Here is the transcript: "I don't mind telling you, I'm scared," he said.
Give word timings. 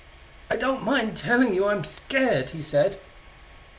"I 0.49 0.55
don't 0.55 0.81
mind 0.83 1.15
telling 1.15 1.53
you, 1.53 1.67
I'm 1.67 1.83
scared," 1.83 2.49
he 2.49 2.61
said. 2.63 2.97